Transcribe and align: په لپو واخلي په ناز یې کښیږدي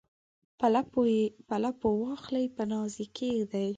په 1.47 1.55
لپو 1.63 1.89
واخلي 2.01 2.45
په 2.55 2.63
ناز 2.71 2.93
یې 3.01 3.05
کښیږدي 3.15 3.67